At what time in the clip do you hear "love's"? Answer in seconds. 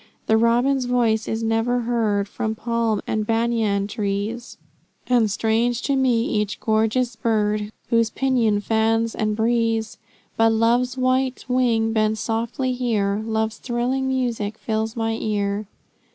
10.53-10.97, 13.23-13.57